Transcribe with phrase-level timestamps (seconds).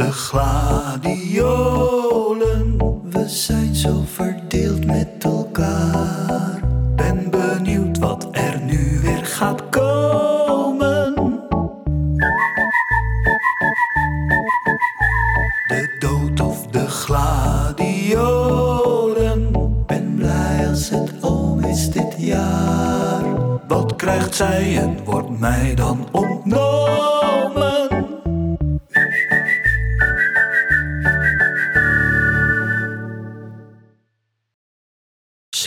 [0.00, 1.78] de gladiolen.
[3.10, 4.29] We zijn zo verdeeld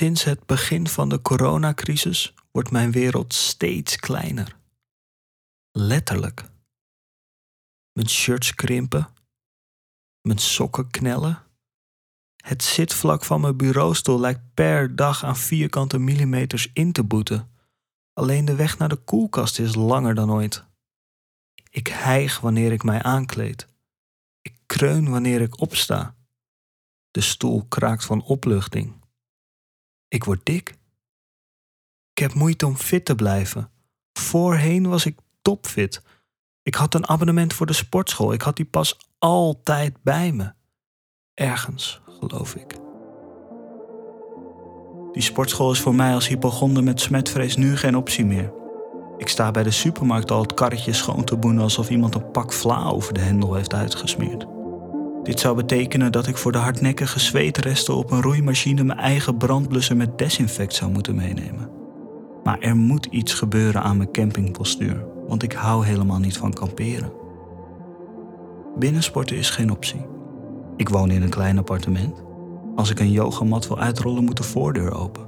[0.04, 4.58] Sinds het begin van de coronacrisis wordt mijn wereld steeds kleiner.
[5.72, 6.44] Letterlijk.
[7.94, 9.08] Mijn shirts krimpen,
[10.22, 11.44] mijn sokken knellen.
[12.36, 17.52] Het zitvlak van mijn bureaustoel lijkt per dag aan vierkante millimeters in te boeten.
[18.14, 20.66] Alleen de weg naar de koelkast is langer dan ooit.
[21.70, 23.68] Ik hijg wanneer ik mij aankleed.
[24.42, 26.16] Ik kreun wanneer ik opsta.
[27.12, 29.02] De stoel kraakt van opluchting.
[30.14, 30.70] Ik word dik.
[32.12, 33.70] Ik heb moeite om fit te blijven.
[34.20, 36.02] Voorheen was ik topfit.
[36.64, 38.34] Ik had een abonnement voor de sportschool.
[38.34, 40.54] Ik had die pas altijd bij me.
[41.34, 42.76] Ergens, geloof ik.
[45.12, 48.54] Die sportschool is voor mij als hypochonder met smetvrees nu geen optie meer.
[49.18, 52.54] Ik sta bij de supermarkt al het karretje schoon te boenen alsof iemand een pak
[52.54, 54.46] vla over de hendel heeft uitgesmeerd.
[55.24, 59.98] Dit zou betekenen dat ik voor de hardnekkige zweetresten op een roeimachine mijn eigen brandblusser
[59.98, 61.70] met desinfect zou moeten meenemen.
[62.44, 67.12] Maar er moet iets gebeuren aan mijn campingpostuur, want ik hou helemaal niet van kamperen.
[68.78, 70.06] Binnensporten is geen optie.
[70.78, 72.24] Ik woon in een klein appartement.
[72.76, 75.26] Als ik een yogamat wil uitrollen, moet de voordeur open.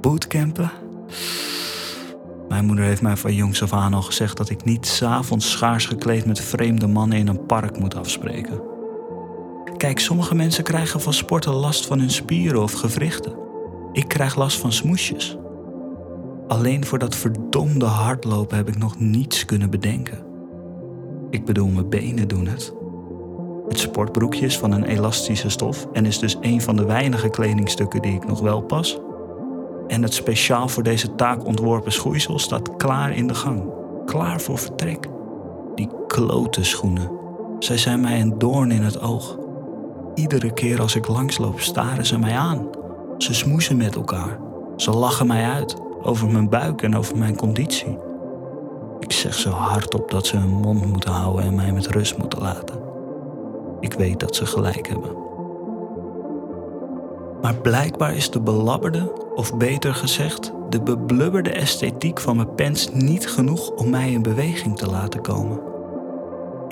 [0.00, 0.70] Bootcampen?
[2.48, 5.86] Mijn moeder heeft mij van jongs af aan al gezegd dat ik niet s'avonds schaars
[5.86, 8.71] gekleed met vreemde mannen in een park moet afspreken.
[9.82, 13.34] Kijk, sommige mensen krijgen van sporten last van hun spieren of gewrichten.
[13.92, 15.36] Ik krijg last van smoesjes.
[16.48, 20.18] Alleen voor dat verdomde hardlopen heb ik nog niets kunnen bedenken.
[21.30, 22.74] Ik bedoel, mijn benen doen het.
[23.68, 28.02] Het sportbroekje is van een elastische stof en is dus een van de weinige kledingstukken
[28.02, 29.00] die ik nog wel pas.
[29.86, 33.64] En het speciaal voor deze taak ontworpen schoeisel staat klaar in de gang,
[34.04, 35.08] klaar voor vertrek.
[35.74, 37.10] Die klote schoenen,
[37.58, 39.40] zij zijn mij een doorn in het oog.
[40.14, 42.68] Iedere keer als ik langsloop staren ze mij aan.
[43.18, 44.38] Ze smoezen met elkaar.
[44.76, 47.98] Ze lachen mij uit over mijn buik en over mijn conditie.
[49.00, 52.42] Ik zeg zo hardop dat ze hun mond moeten houden en mij met rust moeten
[52.42, 52.80] laten.
[53.80, 55.16] Ik weet dat ze gelijk hebben.
[57.42, 63.28] Maar blijkbaar is de belabberde, of beter gezegd, de beblubberde esthetiek van mijn pens niet
[63.28, 65.71] genoeg om mij in beweging te laten komen.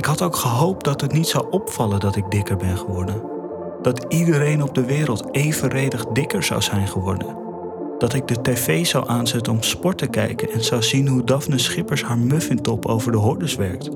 [0.01, 3.23] Ik had ook gehoopt dat het niet zou opvallen dat ik dikker ben geworden.
[3.83, 7.37] Dat iedereen op de wereld evenredig dikker zou zijn geworden.
[7.99, 11.59] Dat ik de tv zou aanzetten om sport te kijken en zou zien hoe Daphne
[11.59, 13.89] Schippers haar muffintop over de hordes werkt.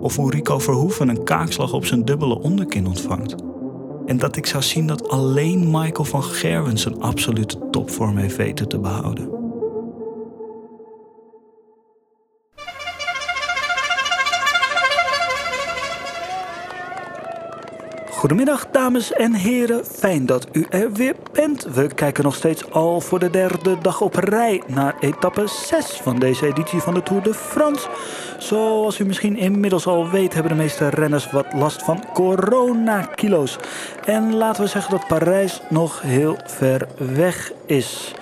[0.00, 3.34] Of hoe Rico Verhoeven een kaakslag op zijn dubbele onderkin ontvangt.
[4.06, 8.68] En dat ik zou zien dat alleen Michael van Gerwen zijn absolute topvorm heeft weten
[8.68, 9.41] te behouden.
[18.22, 21.64] Goedemiddag dames en heren, fijn dat u er weer bent.
[21.64, 26.18] We kijken nog steeds al voor de derde dag op rij naar etappe 6 van
[26.18, 27.88] deze editie van de Tour de France.
[28.38, 33.58] Zoals u misschien inmiddels al weet hebben de meeste renners wat last van coronakilo's.
[34.04, 38.14] En laten we zeggen dat Parijs nog heel ver weg is.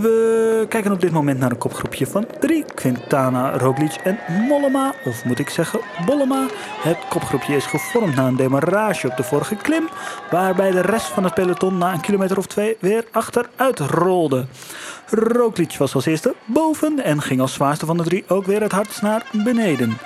[0.00, 2.64] We kijken op dit moment naar een kopgroepje van drie.
[2.74, 4.94] Quintana, Roglic en Mollema.
[5.04, 6.46] Of moet ik zeggen Bollema.
[6.82, 9.88] Het kopgroepje is gevormd na een demarrage op de vorige klim.
[10.30, 14.46] Waarbij de rest van het peloton na een kilometer of twee weer achteruit rolde.
[15.10, 18.72] Roglic was als eerste boven en ging als zwaarste van de drie ook weer het
[18.72, 19.98] hardst naar beneden.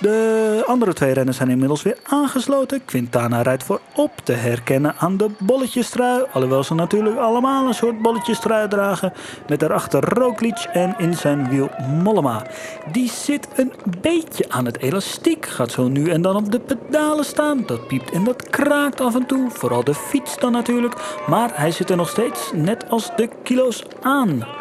[0.00, 2.84] De andere twee renners zijn inmiddels weer aangesloten.
[2.84, 6.24] Quintana rijdt voorop te herkennen aan de bolletjestrui.
[6.32, 9.12] Alhoewel ze natuurlijk allemaal een soort bolletjestrui dragen.
[9.48, 11.70] Met daarachter Roglic en in zijn wiel
[12.02, 12.46] Mollema.
[12.92, 15.46] Die zit een beetje aan het elastiek.
[15.46, 17.62] Gaat zo nu en dan op de pedalen staan.
[17.66, 19.50] Dat piept en dat kraakt af en toe.
[19.50, 20.94] Vooral de fiets dan natuurlijk.
[21.26, 24.59] Maar hij zit er nog steeds net als de kilo's aan.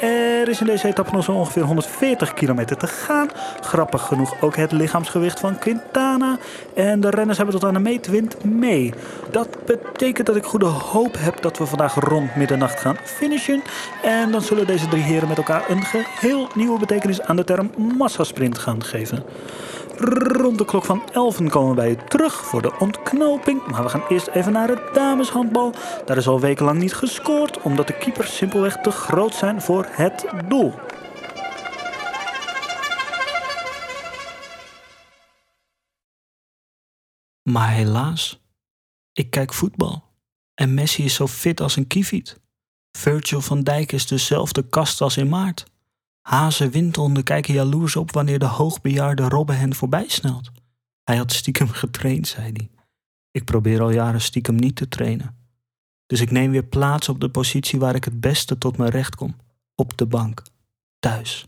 [0.00, 3.28] Er is in deze etappe nog zo ongeveer 140 kilometer te gaan.
[3.60, 6.38] Grappig genoeg ook het lichaamsgewicht van Quintana.
[6.74, 8.92] En de renners hebben tot aan de meetwind mee.
[9.30, 13.62] Dat betekent dat ik goede hoop heb dat we vandaag rond middernacht gaan finishen.
[14.02, 17.70] En dan zullen deze drie heren met elkaar een geheel nieuwe betekenis aan de term
[17.96, 19.24] massasprint gaan geven.
[19.98, 23.66] Rond de klok van 11 komen wij terug voor de ontknoping.
[23.66, 25.74] Maar we gaan eerst even naar het dameshandbal.
[26.04, 30.26] Daar is al wekenlang niet gescoord, omdat de keepers simpelweg te groot zijn voor het
[30.48, 30.74] doel.
[37.42, 38.40] Maar helaas,
[39.12, 40.04] ik kijk voetbal.
[40.54, 42.40] En Messi is zo fit als een kieviet.
[42.98, 45.66] Virgil van Dijk is dezelfde kast als in maart.
[46.28, 50.50] Hazen windhonden kijken jaloers op wanneer de hoogbejaarde Robben hen voorbij snelt.
[51.04, 52.70] Hij had stiekem getraind, zei hij.
[53.30, 55.36] Ik probeer al jaren stiekem niet te trainen.
[56.06, 59.14] Dus ik neem weer plaats op de positie waar ik het beste tot mijn recht
[59.14, 59.36] kom.
[59.74, 60.42] Op de bank.
[60.98, 61.46] Thuis.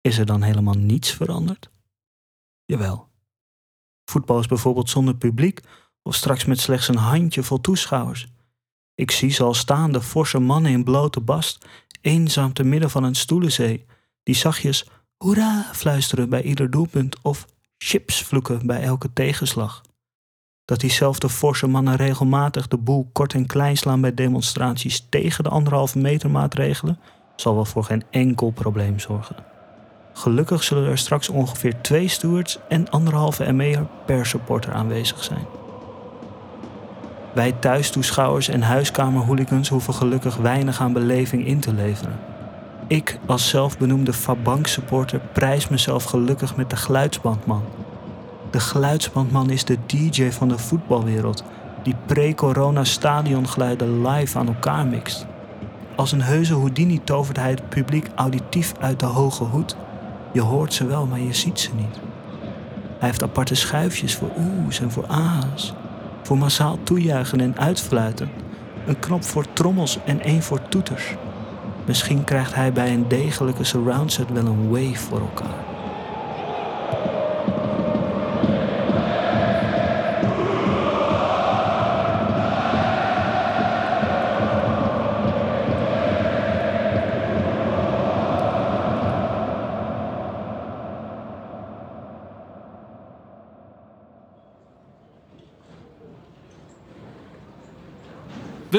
[0.00, 1.70] Is er dan helemaal niets veranderd?
[2.64, 3.08] Jawel.
[4.04, 5.60] Voetbal is bijvoorbeeld zonder publiek
[6.02, 8.32] of straks met slechts een handjevol toeschouwers.
[8.94, 11.66] Ik zie ze al staande forse mannen in blote bast,
[12.02, 13.86] eenzaam te midden van een stoelenzee,
[14.22, 17.46] die zachtjes hoera fluisteren bij ieder doelpunt of
[17.78, 19.82] chips vloeken bij elke tegenslag.
[20.64, 25.50] Dat diezelfde forse mannen regelmatig de boel kort en klein slaan bij demonstraties tegen de
[25.50, 26.98] anderhalve meter maatregelen,
[27.36, 29.36] zal wel voor geen enkel probleem zorgen.
[30.12, 35.61] Gelukkig zullen er straks ongeveer twee stewards en anderhalve ME'er per supporter aanwezig zijn.
[37.32, 42.18] Wij thuistoeschouwers en huiskamerhooligans hoeven gelukkig weinig aan beleving in te leveren.
[42.86, 47.62] Ik als zelfbenoemde Fabank supporter prijs mezelf gelukkig met de geluidsbandman.
[48.50, 51.44] De geluidsbandman is de DJ van de voetbalwereld
[51.82, 55.26] die pre-corona stadiongeluiden live aan elkaar mixt.
[55.96, 59.76] Als een heuse Houdini tovert hij het publiek auditief uit de hoge hoed.
[60.32, 62.00] Je hoort ze wel, maar je ziet ze niet.
[62.98, 65.74] Hij heeft aparte schuifjes voor oe's en voor a's
[66.22, 68.30] voor massaal toejuichen en uitfluiten.
[68.86, 71.14] Een knop voor trommels en één voor toeters.
[71.84, 75.71] Misschien krijgt hij bij een degelijke surround set wel een wave voor elkaar.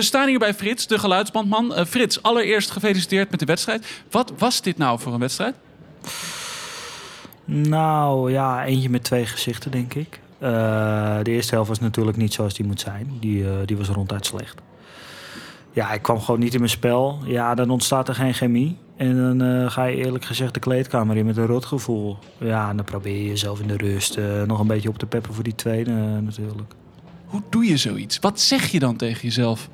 [0.04, 1.72] Staan hier bij Frits, de geluidsbandman.
[1.72, 4.04] Uh, Frits, allereerst gefeliciteerd met de wedstrijd.
[4.12, 5.56] Wat was dit nou voor een wedstrijd?
[7.46, 10.20] Nou ja, eentje met twee gezichten, denk ik.
[10.40, 10.50] Uh,
[11.24, 13.18] de eerste helft was natuurlijk niet zoals die moet zijn.
[13.20, 14.62] Die, uh, die was ronduit slecht.
[15.72, 17.20] Ja, ik kwam gewoon niet in mijn spel.
[17.26, 18.78] Ja, dan ontstaat er geen chemie.
[18.98, 22.18] En dan ga je eerlijk gezegd de kleedkamer in met een rotgevoel.
[22.38, 25.34] Ja, en dan probeer je jezelf in de rust nog een beetje op te peppen
[25.34, 25.92] voor die tweede
[26.22, 26.74] natuurlijk.
[27.26, 28.20] Hoe doe je zoiets?
[28.20, 29.70] Wat zeg je dan tegen jezelf?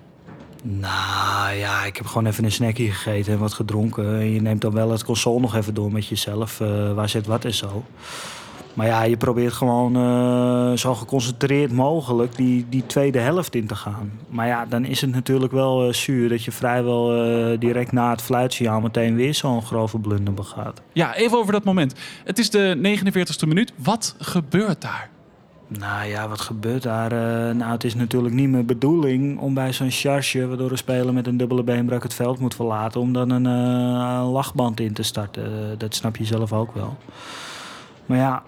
[0.64, 4.20] Nou ja, ik heb gewoon even een snackje gegeten en wat gedronken.
[4.20, 6.60] En je neemt dan wel het console nog even door met jezelf.
[6.60, 7.86] Uh, waar zit wat en zo.
[8.74, 13.76] Maar ja, je probeert gewoon uh, zo geconcentreerd mogelijk die, die tweede helft in te
[13.76, 14.12] gaan.
[14.30, 17.08] Maar ja, dan is het natuurlijk wel uh, zuur dat je vrijwel
[17.60, 20.82] direct na het fluitsignaal meteen weer zo'n grove blunder begaat.
[20.94, 21.94] Ja, even over dat moment.
[22.24, 23.74] Het is de 49ste minuut.
[23.76, 25.10] Wat gebeurt daar?
[25.78, 27.12] Nou ja, wat gebeurt daar?
[27.12, 31.14] Uh, nou, het is natuurlijk niet mijn bedoeling om bij zo'n charge, waardoor een speler
[31.14, 35.04] met een dubbele beenbrak het veld moet verlaten, om dan een, uh, lachband in te
[35.04, 35.44] starten.
[35.44, 36.98] Uh, dat snap je zelf ook wel.
[38.06, 38.44] Maar ja,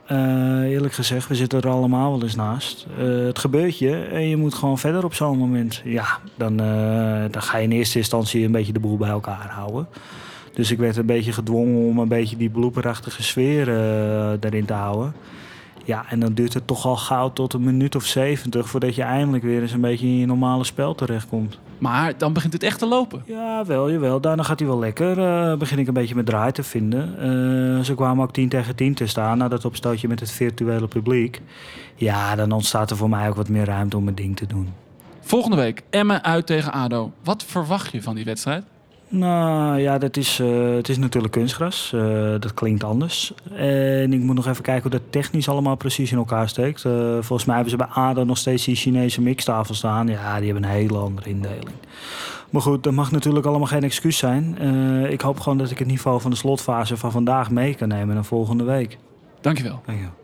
[0.63, 2.87] eerlijk gezegd, we zitten er allemaal wel eens naast.
[2.97, 5.81] het gebeurt je en je moet gewoon verder op zo'n moment.
[5.83, 6.05] Ja,
[6.37, 6.57] dan,
[7.31, 9.87] dan ga je in eerste instantie een beetje de boel bij elkaar houden.
[10.53, 13.65] Dus ik werd een beetje gedwongen om een beetje die bloeperachtige sfeer
[14.39, 15.13] daarin te houden.
[15.91, 19.01] Ja, en dan duurt het toch al gauw tot een minuut of zeventig voordat je
[19.01, 21.59] eindelijk weer eens een beetje in je normale spel terechtkomt.
[21.77, 23.23] Maar dan begint het echt te lopen.
[23.25, 24.21] Ja, wel, jawel.
[24.21, 25.17] Daarna gaat hij wel lekker.
[25.17, 27.09] Uh, begin ik een beetje mijn draai te vinden.
[27.77, 30.87] Uh, ze kwamen ook 10 tegen 10 te staan na dat opstootje met het virtuele
[30.87, 31.41] publiek.
[31.95, 34.73] Ja, dan ontstaat er voor mij ook wat meer ruimte om mijn ding te doen.
[35.21, 37.11] Volgende week Emmen uit tegen ADO.
[37.23, 38.63] Wat verwacht je van die wedstrijd?
[39.13, 41.91] Nou ja, dat is, uh, het is natuurlijk kunstgras.
[41.95, 42.01] Uh,
[42.39, 43.33] dat klinkt anders.
[43.53, 46.83] En ik moet nog even kijken hoe dat technisch allemaal precies in elkaar steekt.
[46.83, 50.07] Uh, volgens mij hebben ze bij ADO nog steeds die Chinese mixtafel staan.
[50.07, 51.75] Ja, die hebben een hele andere indeling.
[52.49, 54.57] Maar goed, dat mag natuurlijk allemaal geen excuus zijn.
[55.09, 58.15] ik hoop gewoon dat ik het niveau van de slotfase van vandaag mee kan nemen
[58.15, 58.97] naar volgende week.
[59.41, 59.81] Dankjewel.
[59.85, 60.20] Dankjewel.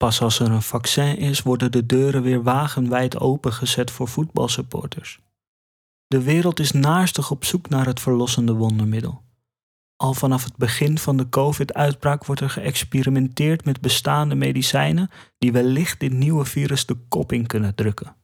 [0.00, 5.20] Pas als er een vaccin is, worden de deuren weer wagenwijd opengezet voor voetbalsupporters.
[6.06, 9.22] De wereld is naarstig op zoek naar het verlossende wondermiddel.
[9.96, 16.00] Al vanaf het begin van de COVID-uitbraak wordt er geëxperimenteerd met bestaande medicijnen die wellicht
[16.00, 18.16] dit nieuwe virus de kop in kunnen drukken.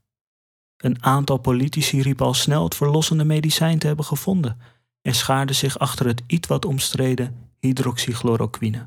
[0.76, 4.60] Een aantal politici riep al snel het verlossende medicijn te hebben gevonden
[5.02, 8.86] en schaarde zich achter het iets wat omstreden hydroxychloroquine.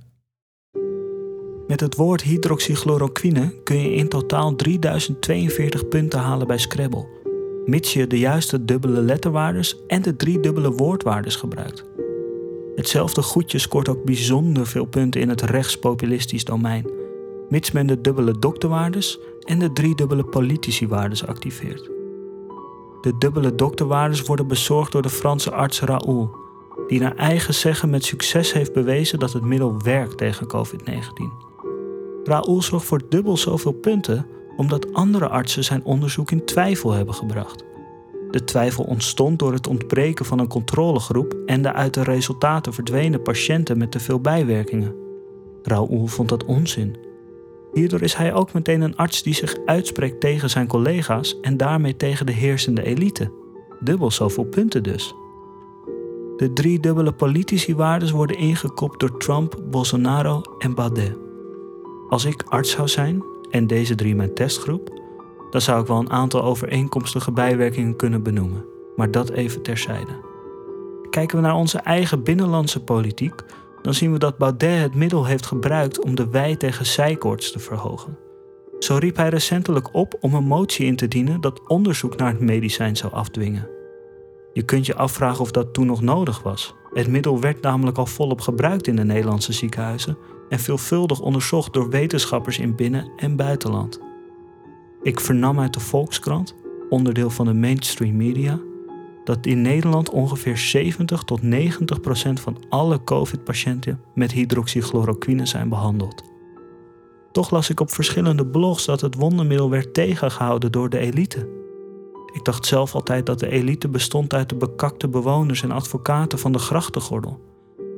[1.69, 7.07] Met het woord hydroxychloroquine kun je in totaal 3042 punten halen bij Scrabble,
[7.65, 11.85] mits je de juiste dubbele letterwaardes en de drie dubbele woordwaardes gebruikt.
[12.75, 16.89] Hetzelfde goedje scoort ook bijzonder veel punten in het rechtspopulistisch domein,
[17.49, 21.89] mits men de dubbele dokterwaardes en de drie dubbele politici-waardes activeert.
[23.01, 26.35] De dubbele dokterwaardes worden bezorgd door de Franse arts Raoul,
[26.87, 31.48] die naar eigen zeggen met succes heeft bewezen dat het middel werkt tegen COVID-19.
[32.29, 34.25] Raoul zorgt voor dubbel zoveel punten
[34.57, 37.63] omdat andere artsen zijn onderzoek in twijfel hebben gebracht.
[38.31, 43.21] De twijfel ontstond door het ontbreken van een controlegroep en de uit de resultaten verdwenen
[43.21, 44.95] patiënten met te veel bijwerkingen.
[45.63, 46.95] Raoul vond dat onzin.
[47.73, 51.95] Hierdoor is hij ook meteen een arts die zich uitspreekt tegen zijn collega's en daarmee
[51.95, 53.31] tegen de heersende elite.
[53.79, 55.13] Dubbel zoveel punten dus.
[56.37, 61.28] De drie dubbele politici-waardes worden ingekopt door Trump, Bolsonaro en Baudet.
[62.09, 65.01] Als ik arts zou zijn en deze drie mijn testgroep,
[65.49, 70.27] dan zou ik wel een aantal overeenkomstige bijwerkingen kunnen benoemen, maar dat even terzijde.
[71.09, 73.43] Kijken we naar onze eigen binnenlandse politiek,
[73.81, 77.59] dan zien we dat Baudet het middel heeft gebruikt om de wij tegen zijkoorts te
[77.59, 78.17] verhogen.
[78.79, 82.39] Zo riep hij recentelijk op om een motie in te dienen dat onderzoek naar het
[82.39, 83.69] medicijn zou afdwingen.
[84.53, 86.75] Je kunt je afvragen of dat toen nog nodig was.
[86.93, 90.17] Het middel werd namelijk al volop gebruikt in de Nederlandse ziekenhuizen
[90.49, 93.99] en veelvuldig onderzocht door wetenschappers in binnen- en buitenland.
[95.01, 96.55] Ik vernam uit de Volkskrant,
[96.89, 98.59] onderdeel van de mainstream media,
[99.23, 106.23] dat in Nederland ongeveer 70 tot 90 procent van alle COVID-patiënten met hydroxychloroquine zijn behandeld.
[107.31, 111.49] Toch las ik op verschillende blogs dat het wondermiddel werd tegengehouden door de elite.
[112.33, 116.51] Ik dacht zelf altijd dat de elite bestond uit de bekakte bewoners en advocaten van
[116.51, 117.39] de grachtengordel.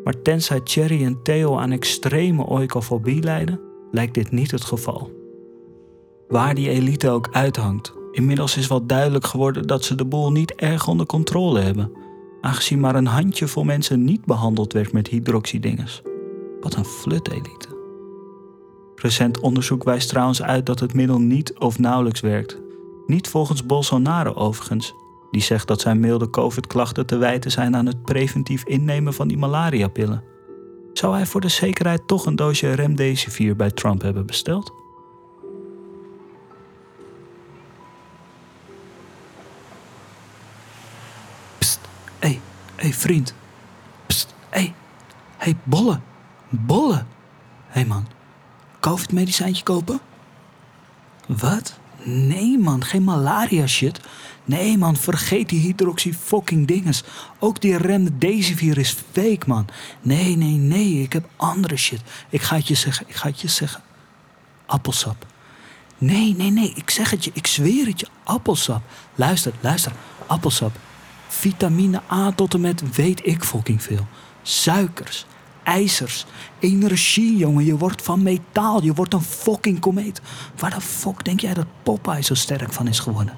[0.03, 3.59] Maar tenzij Thierry en Theo aan extreme oikofobie lijden,
[3.91, 5.11] lijkt dit niet het geval.
[6.27, 10.55] Waar die elite ook uithangt, inmiddels is wel duidelijk geworden dat ze de boel niet
[10.55, 11.91] erg onder controle hebben,
[12.41, 16.01] aangezien maar een handjevol mensen niet behandeld werd met hydroxydinges.
[16.61, 17.79] Wat een flut-elite.
[18.95, 22.61] Recent onderzoek wijst trouwens uit dat het middel niet of nauwelijks werkt.
[23.05, 24.93] Niet volgens Bolsonaro overigens,
[25.31, 29.37] die zegt dat zijn milde COVID-klachten te wijten zijn aan het preventief innemen van die
[29.37, 30.23] malariapillen.
[30.93, 34.73] Zou hij voor de zekerheid toch een doosje remdesivir bij Trump hebben besteld?
[41.57, 41.79] Pst,
[42.19, 42.39] hé, hey,
[42.75, 43.33] hey, vriend.
[44.07, 44.15] Hé,
[44.49, 44.73] hey,
[45.37, 45.99] hey, bolle,
[46.49, 46.95] bolle.
[46.95, 48.07] Hé hey man,
[48.79, 49.99] COVID-medicijntje kopen?
[51.27, 51.79] Wat?
[52.03, 53.99] Nee man, geen malaria shit.
[54.45, 57.03] Nee man, vergeet die hydroxy fucking dinges.
[57.39, 59.67] Ook die remdesivir is fake man.
[60.01, 62.01] Nee, nee, nee, ik heb andere shit.
[62.29, 63.81] Ik ga het je zeggen, ik ga het je zeggen.
[64.65, 65.25] Appelsap.
[65.97, 68.07] Nee, nee, nee, ik zeg het je, ik zweer het je.
[68.23, 68.81] Appelsap.
[69.15, 69.91] Luister, luister,
[70.27, 70.75] appelsap.
[71.27, 74.07] Vitamine A tot en met weet ik fucking veel.
[74.41, 75.25] Suikers,
[75.63, 76.25] ijzers,
[76.59, 77.65] energie, jongen.
[77.65, 78.83] Je wordt van metaal.
[78.83, 80.21] Je wordt een fucking komeet.
[80.57, 83.35] Waar de fuck denk jij dat Popeye zo sterk van is geworden?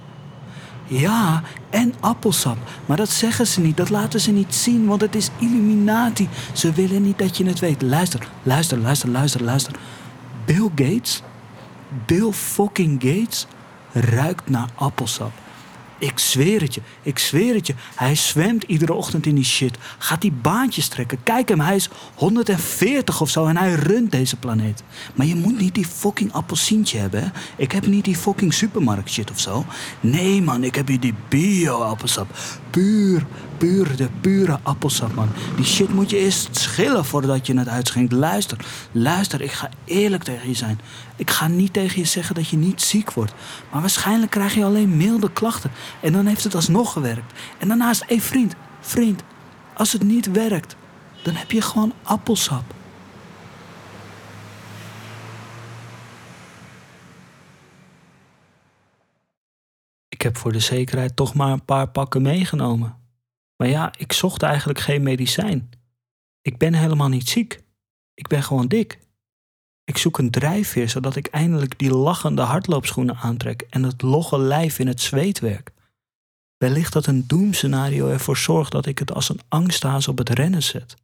[0.87, 2.57] Ja, en appelsap.
[2.85, 6.29] Maar dat zeggen ze niet, dat laten ze niet zien, want het is Illuminati.
[6.53, 7.81] Ze willen niet dat je het weet.
[7.81, 9.73] Luister, luister, luister, luister, luister.
[10.45, 11.21] Bill Gates,
[12.05, 13.47] Bill fucking Gates,
[13.91, 15.31] ruikt naar appelsap.
[16.03, 17.73] Ik zweer het je, ik zweer het je.
[17.95, 19.77] Hij zwemt iedere ochtend in die shit.
[19.97, 21.23] Gaat die baantjes trekken.
[21.23, 24.83] Kijk hem, hij is 140 of zo en hij runt deze planeet.
[25.15, 27.33] Maar je moet niet die fucking appelsientje hebben?
[27.55, 29.65] Ik heb niet die fucking supermarkt shit of zo.
[29.99, 32.27] Nee, man, ik heb hier die bio-appelsap.
[32.69, 33.25] Puur,
[33.57, 35.29] puur, de pure appelsap, man.
[35.55, 38.13] Die shit moet je eerst schillen voordat je het uitschenkt.
[38.13, 38.57] Luister,
[38.91, 40.79] luister, ik ga eerlijk tegen je zijn.
[41.15, 43.33] Ik ga niet tegen je zeggen dat je niet ziek wordt.
[43.71, 45.71] Maar waarschijnlijk krijg je alleen milde klachten.
[46.01, 47.39] En dan heeft het alsnog gewerkt.
[47.59, 49.23] En daarnaast, hé vriend, vriend,
[49.73, 50.75] als het niet werkt,
[51.23, 52.63] dan heb je gewoon appelsap.
[60.09, 62.95] Ik heb voor de zekerheid toch maar een paar pakken meegenomen.
[63.57, 65.69] Maar ja, ik zocht eigenlijk geen medicijn.
[66.41, 67.63] Ik ben helemaal niet ziek.
[68.13, 68.99] Ik ben gewoon dik.
[69.83, 74.79] Ik zoek een drijfveer zodat ik eindelijk die lachende hardloopschoenen aantrek en het logge lijf
[74.79, 75.72] in het zweet werk.
[76.63, 80.63] Wellicht dat een doemscenario ervoor zorgt dat ik het als een angsthaas op het rennen
[80.63, 80.95] zet.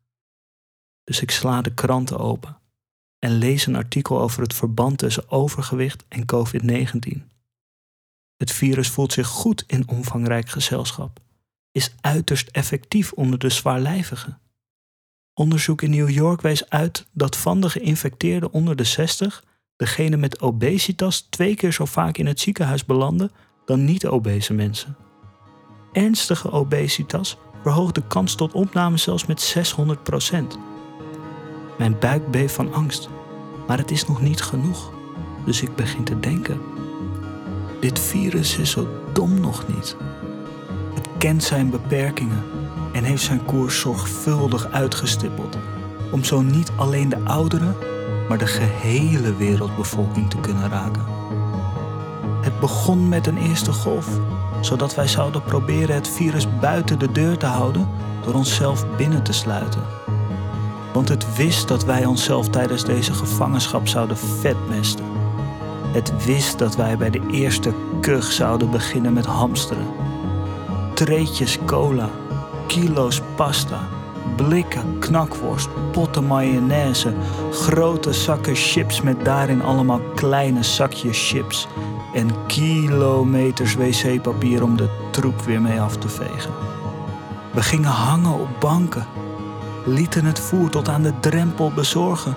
[1.04, 2.58] Dus ik sla de kranten open
[3.20, 7.22] en lees een artikel over het verband tussen overgewicht en COVID-19.
[8.38, 11.20] Het virus voelt zich goed in omvangrijk gezelschap.
[11.72, 14.40] is uiterst effectief onder de zwaarlijvigen.
[15.34, 19.44] Onderzoek in New York wees uit dat van de geïnfecteerden onder de 60
[19.76, 23.32] degene met obesitas twee keer zo vaak in het ziekenhuis belanden
[23.66, 24.98] dan niet-obese mensen.
[25.92, 30.58] Ernstige obesitas verhoogt de kans tot opname zelfs met 600%
[31.78, 33.10] Mijn buik beeft van angst,
[33.68, 34.92] maar het is nog niet genoeg.
[35.46, 36.62] Dus ik begin te denken:
[37.80, 39.96] dit virus is zo dom nog niet.
[40.94, 42.44] Het kent zijn beperkingen
[42.94, 45.58] en heeft zijn koers zorgvuldig uitgestippeld
[46.12, 47.76] om zo niet alleen de ouderen,
[48.28, 51.06] maar de gehele wereldbevolking te kunnen raken.
[52.42, 54.08] Het begon met een eerste golf,
[54.60, 57.90] zodat wij zouden proberen het virus buiten de deur te houden
[58.26, 59.84] door onszelf binnen te sluiten.
[60.94, 65.06] Want het wist dat wij onszelf tijdens deze gevangenschap zouden vetmesten.
[65.92, 69.88] Het wist dat wij bij de eerste kug zouden beginnen met hamsteren.
[70.94, 72.10] Treetjes cola,
[72.68, 73.80] kilo's pasta,
[74.48, 77.14] blikken knakworst, potten mayonaise,
[77.52, 81.68] grote zakken chips met daarin allemaal kleine zakjes chips
[82.14, 86.52] en kilometers wc-papier om de troep weer mee af te vegen.
[87.54, 89.06] We gingen hangen op banken,
[89.86, 92.36] lieten het voer tot aan de drempel bezorgen,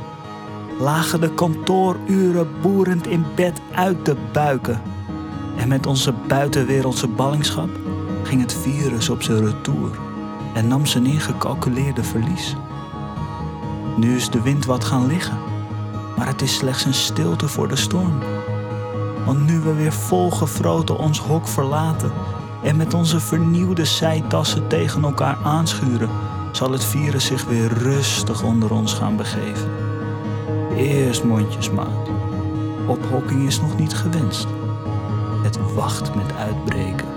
[0.78, 4.82] lagen de kantooruren boerend in bed uit te buiken.
[5.56, 7.68] En met onze buitenwereldse ballingschap
[8.22, 10.10] ging het virus op zijn retour
[10.54, 12.56] en nam zijn ingecalculeerde verlies.
[13.96, 15.38] Nu is de wind wat gaan liggen,
[16.16, 18.18] maar het is slechts een stilte voor de storm.
[19.26, 22.12] Want nu we weer volgefroten ons hok verlaten
[22.62, 26.10] en met onze vernieuwde zijtassen tegen elkaar aanschuren,
[26.52, 29.70] zal het virus zich weer rustig onder ons gaan begeven.
[30.76, 32.08] Eerst mondjesmaat.
[32.86, 34.46] Ophokking is nog niet gewenst.
[35.42, 37.08] Het wacht met uitbreken.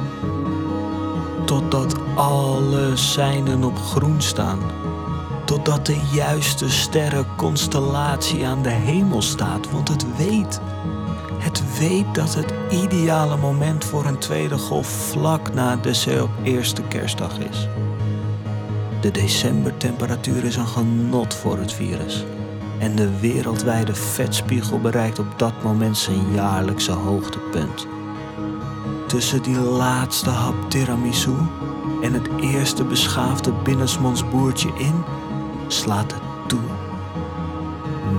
[1.45, 4.59] Totdat alle seinen op groen staan.
[5.45, 10.59] Totdat de juiste sterrenconstellatie aan de hemel staat, want het weet.
[11.37, 16.81] Het weet dat het ideale moment voor een tweede golf vlak na de op eerste
[16.81, 17.67] kerstdag is.
[19.01, 22.25] De decembertemperatuur is een genot voor het virus.
[22.79, 27.87] En de wereldwijde vetspiegel bereikt op dat moment zijn jaarlijkse hoogtepunt.
[29.07, 31.35] Tussen die laatste hap tiramisu
[32.05, 35.03] en het eerste beschaafde binnensmondsboertje in
[35.67, 36.59] slaat het toe.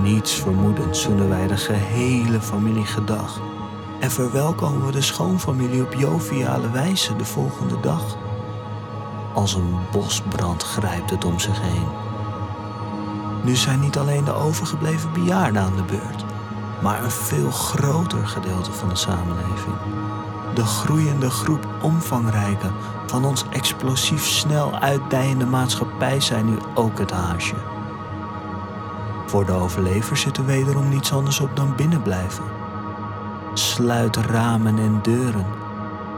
[0.01, 3.41] Niets vermoedend zoenen wij de gehele familie gedag
[3.99, 8.17] en verwelkomen we de schoonfamilie op joviale wijze de volgende dag.
[9.33, 11.87] Als een bosbrand grijpt het om zich heen.
[13.43, 16.25] Nu zijn niet alleen de overgebleven bejaarden aan de beurt,
[16.81, 19.75] maar een veel groter gedeelte van de samenleving.
[20.53, 22.71] De groeiende groep omvangrijke
[23.05, 27.55] van ons explosief snel uitdijende maatschappij zijn nu ook het haasje.
[29.25, 32.43] Voor de overlevers zit er wederom niets anders op dan binnenblijven.
[33.53, 35.45] Sluit ramen en deuren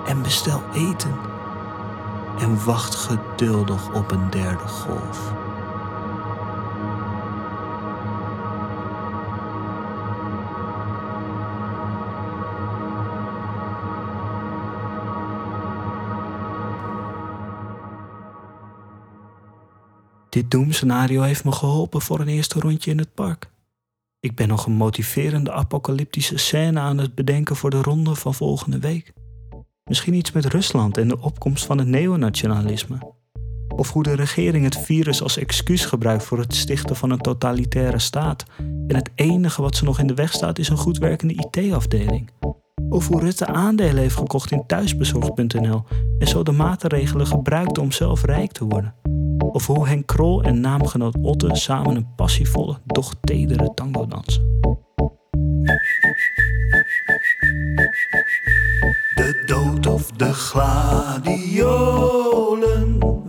[0.06, 1.16] en bestel eten.
[2.40, 5.34] En wacht geduldig op een derde golf.
[20.40, 23.50] Dit doemscenario heeft me geholpen voor een eerste rondje in het park.
[24.20, 28.80] Ik ben nog een motiverende apocalyptische scène aan het bedenken voor de ronde van volgende
[28.80, 29.14] week.
[29.84, 32.98] Misschien iets met Rusland en de opkomst van het neonationalisme.
[33.76, 38.00] Of hoe de regering het virus als excuus gebruikt voor het stichten van een totalitaire
[38.00, 38.46] staat.
[38.88, 42.30] En het enige wat ze nog in de weg staat is een goed werkende IT-afdeling.
[42.90, 45.84] Of hoe Rutte aandelen heeft gekocht in thuisbezorgd.nl
[46.20, 48.94] en zo de maatregelen gebruikt om zelf rijk te worden.
[49.52, 54.60] Of hoe Henk Krol en naamgenoot Otte samen een passievolle, doch tedere tango dansen.
[59.16, 61.40] De dood of de gladiolen,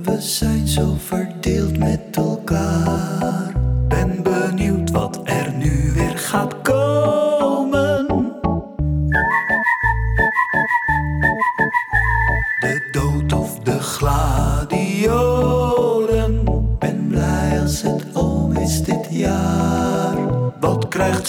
[0.03, 3.53] we zijn zo verdeeld met elkaar.
[3.89, 6.60] Ben benieuwd wat er nu weer gaat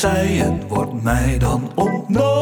[0.01, 0.09] jaar.
[0.09, 2.40] Wat krijgt zij en wordt mij dan ontnomen?